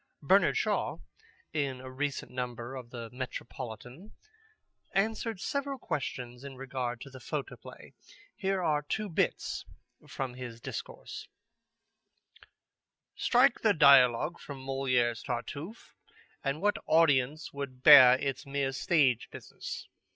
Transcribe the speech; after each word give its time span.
Bernard 0.23 0.57
Shaw, 0.57 0.97
in 1.53 1.79
a 1.79 1.91
recent 1.91 2.31
number 2.31 2.75
of 2.75 2.89
the 2.89 3.11
Metropolitan, 3.11 4.13
answered 4.95 5.39
several 5.39 5.77
questions 5.77 6.43
in 6.43 6.55
regard 6.55 6.99
to 7.01 7.11
the 7.11 7.19
photoplay. 7.19 7.93
Here 8.35 8.63
are 8.63 8.81
two 8.81 9.09
bits 9.09 9.63
from 10.07 10.33
his 10.33 10.59
discourse: 10.59 11.27
"Strike 13.15 13.59
the 13.61 13.75
dialogue 13.75 14.39
from 14.39 14.65
Molière's 14.65 15.21
Tartuffe, 15.21 15.93
and 16.43 16.63
what 16.63 16.77
audience 16.87 17.53
would 17.53 17.83
bear 17.83 18.17
its 18.17 18.43
mere 18.43 18.71
stage 18.71 19.29
business? 19.29 19.87